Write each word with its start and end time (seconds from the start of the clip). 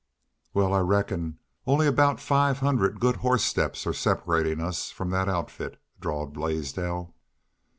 "Wal, 0.55 0.73
I 0.73 0.79
reckon 0.79 1.37
only 1.67 1.85
aboot 1.85 2.19
five 2.19 2.57
hundred 2.57 2.99
good 2.99 3.17
hoss 3.17 3.43
steps 3.43 3.85
are 3.85 3.93
separatin' 3.93 4.59
us 4.59 4.89
from 4.89 5.11
that 5.11 5.29
outfit," 5.29 5.79
drawled 5.99 6.33
Blaisdell. 6.33 7.13